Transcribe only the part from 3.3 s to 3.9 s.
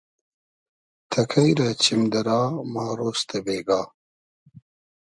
بېگا